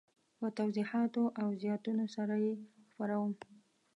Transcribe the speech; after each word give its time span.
په 0.39 0.47
توضیحاتو 0.57 1.23
او 1.41 1.47
زیاتونو 1.61 2.05
سره 2.15 2.35
یې 2.45 2.53
خپروم. 2.89 3.31